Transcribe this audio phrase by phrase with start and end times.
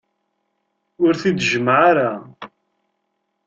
[1.03, 2.11] Ur t-id-jemmeε ara.